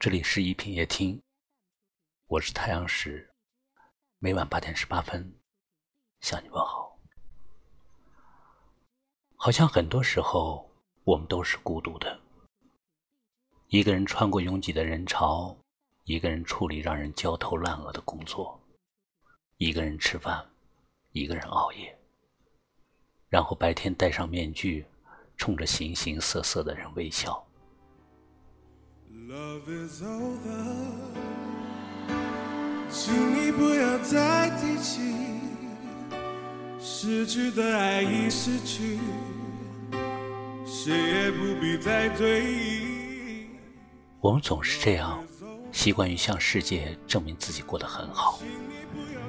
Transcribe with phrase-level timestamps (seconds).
[0.00, 1.20] 这里是一品夜听，
[2.26, 3.28] 我是太阳石，
[4.18, 5.30] 每晚八点十八分
[6.22, 6.98] 向你问好。
[9.36, 10.66] 好像很多时候
[11.04, 12.18] 我们都是孤独的，
[13.68, 15.54] 一个人穿过拥挤的人潮，
[16.04, 18.58] 一个人处理让人焦头烂额的工作，
[19.58, 20.50] 一个人吃饭，
[21.12, 21.94] 一个人熬夜，
[23.28, 24.86] 然后白天戴上面具，
[25.36, 27.46] 冲着形形色色的人微笑。
[29.12, 30.46] Love is over，
[32.88, 35.00] 请你不要再提起
[36.78, 39.00] 失去的爱已失去，
[40.64, 43.48] 谁也不必再追忆。
[44.20, 45.24] 我们总是这样，
[45.72, 48.38] 习惯于向世界证明自己过得很好，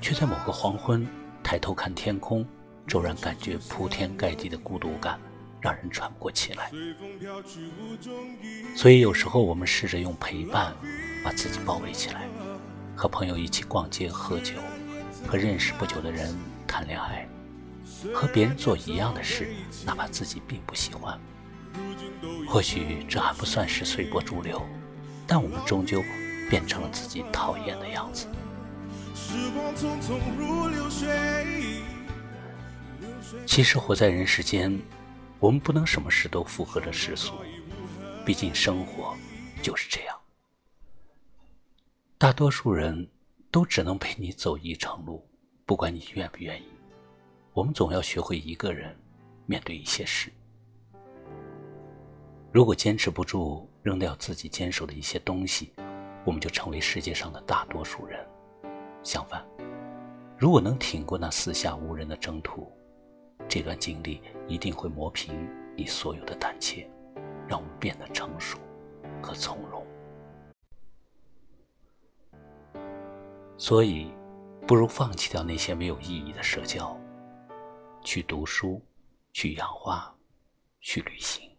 [0.00, 1.04] 却在某个黄昏
[1.42, 2.46] 抬头看天空，
[2.86, 5.18] 骤然感觉铺天盖地的孤独感。
[5.64, 6.70] 让人喘不过气来，
[8.76, 10.76] 所以有时候我们试着用陪伴
[11.24, 12.28] 把自己包围起来，
[12.94, 14.56] 和朋友一起逛街喝酒，
[15.26, 17.26] 和认识不久的人谈恋爱，
[18.12, 19.48] 和别人做一样的事，
[19.86, 21.18] 哪怕自己并不喜欢。
[22.46, 24.60] 或许这还不算是随波逐流，
[25.26, 26.04] 但我们终究
[26.50, 28.26] 变成了自己讨厌的样子。
[33.46, 34.78] 其实活在人世间。
[35.40, 37.34] 我们不能什么事都符合着世俗，
[38.24, 39.14] 毕竟生活
[39.62, 40.18] 就是这样。
[42.16, 43.08] 大多数人
[43.50, 45.28] 都只能陪你走一程路，
[45.66, 46.64] 不管你愿不愿意。
[47.52, 48.96] 我们总要学会一个人
[49.44, 50.32] 面对一些事。
[52.50, 55.72] 如果坚持不住，扔掉自己坚守的一些东西，
[56.24, 58.24] 我们就成为世界上的大多数人。
[59.02, 59.44] 相反，
[60.38, 62.72] 如果能挺过那四下无人的征途，
[63.54, 66.90] 这段经历一定会磨平你所有的胆怯，
[67.46, 68.58] 让我们变得成熟
[69.22, 69.86] 和从容。
[73.56, 74.12] 所以，
[74.66, 76.98] 不如放弃掉那些没有意义的社交，
[78.02, 78.82] 去读书，
[79.32, 80.12] 去养花，
[80.80, 81.56] 去旅行，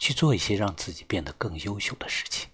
[0.00, 2.50] 去做一些让自己变得更优秀的事情。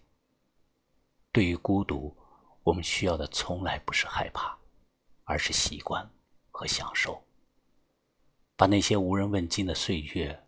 [1.33, 2.15] 对于孤独，
[2.63, 4.55] 我们需要的从来不是害怕，
[5.25, 6.07] 而是习惯
[6.51, 7.25] 和享受。
[8.59, 10.45] 把那些无人问津的岁月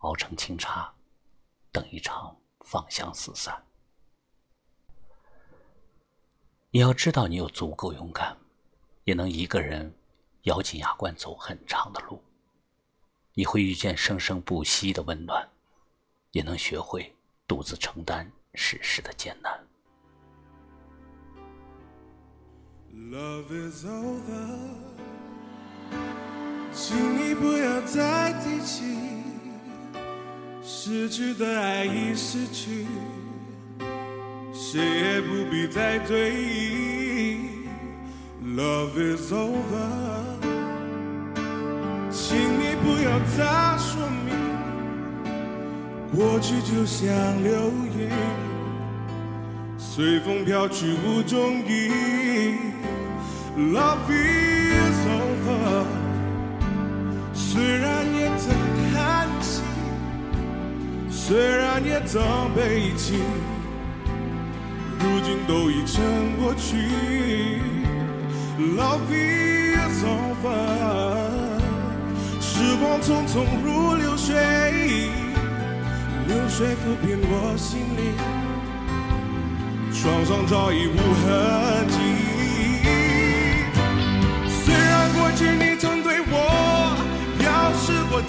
[0.00, 0.92] 熬成清茶，
[1.72, 3.64] 等一场芳香四散。
[6.68, 8.36] 你要知道，你有足够勇敢，
[9.04, 9.94] 也能一个人
[10.42, 12.22] 咬紧牙关走很长的路。
[13.32, 15.48] 你会遇见生生不息的温暖，
[16.32, 17.16] 也能学会
[17.48, 19.66] 独自承担世事的艰难。
[22.92, 24.74] Love is over.
[27.34, 28.84] 不要再提起
[30.62, 32.86] 失去的爱已失去，
[34.52, 37.64] 谁也不必再追忆。
[38.56, 39.52] Love is over，
[42.10, 43.44] 请你不要再
[43.78, 44.34] 说明，
[46.14, 47.10] 过去就像
[47.42, 48.10] 流云，
[49.76, 52.56] 随风飘去无踪影。
[53.56, 56.03] Love is over。
[57.54, 58.52] 虽然也曾
[58.92, 59.62] 叹息，
[61.08, 62.20] 虽然也曾
[62.52, 63.14] 悲泣，
[64.98, 66.02] 如今都已成
[66.36, 66.74] 过去。
[68.58, 70.50] Love is over，
[72.40, 74.34] 时光匆匆如流水，
[76.26, 78.16] 流水抚平我心灵，
[79.92, 81.83] 创伤早已无痕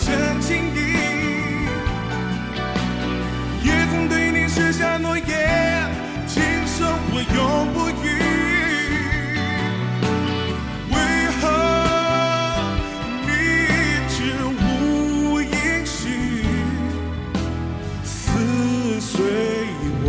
[0.06, 0.78] 真情意，
[3.64, 5.90] 也曾对你许下诺言，
[6.28, 8.06] 今生我永不渝。
[10.92, 10.96] 为
[11.42, 11.42] 何
[13.26, 13.28] 你
[14.08, 16.04] 只无音讯，
[18.04, 19.12] 撕碎
[20.04, 20.08] 我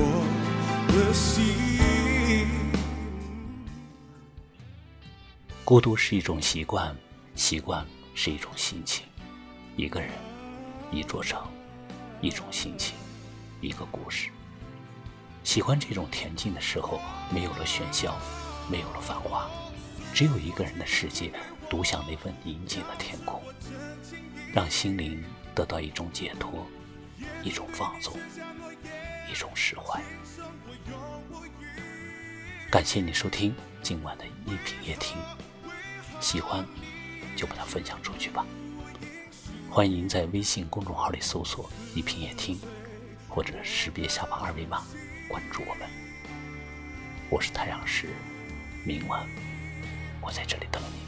[0.88, 1.42] 的心？
[5.64, 6.94] 孤独是一种习惯，
[7.34, 7.82] 习惯
[8.14, 9.02] 是一种心情。
[9.76, 10.10] 一个人，
[10.90, 11.38] 一座城，
[12.22, 12.96] 一种心情，
[13.60, 14.30] 一个故事。
[15.44, 16.98] 喜欢这种恬静的时候，
[17.30, 18.16] 没有了喧嚣，
[18.70, 19.46] 没有了繁华，
[20.14, 21.30] 只有一个人的世界，
[21.68, 23.42] 独享那份宁静的天空，
[24.54, 25.22] 让心灵
[25.54, 26.66] 得到一种解脱，
[27.42, 28.18] 一种放纵，
[29.30, 30.02] 一种释怀。
[32.70, 35.18] 感谢你收听今晚的一品夜听，
[36.18, 36.66] 喜欢
[37.36, 38.42] 就把它分享出去吧。
[39.68, 42.58] 欢迎在微信公众号里搜索“一品夜听”，
[43.28, 44.82] 或者识别下方二维码
[45.28, 45.86] 关注我们。
[47.28, 48.08] 我是太阳石，
[48.84, 49.26] 明晚
[50.22, 51.05] 我在这里等你。